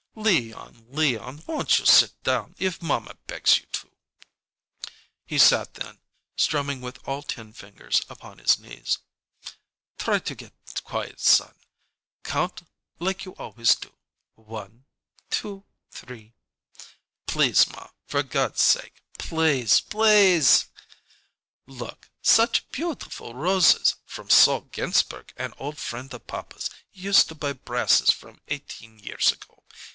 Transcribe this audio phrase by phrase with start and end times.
[0.15, 3.89] "Leon, Leon, won't you sit down, if mamma begs you to?"
[5.25, 6.01] He sat then,
[6.35, 8.97] strumming with all ten fingers upon his knees.
[9.97, 10.53] "Try to get
[10.83, 11.53] quiet, son.
[12.23, 12.63] Count
[12.99, 13.95] like you always do.
[14.35, 14.85] One
[15.29, 16.33] two three"
[17.27, 20.65] "Please, ma for God's sake please please!"
[21.67, 23.95] "Look such beautiful roses!
[24.07, 28.99] From Sol Ginsberg, an old friend of papa's he used to buy brasses from eighteen
[28.99, 29.63] years ago.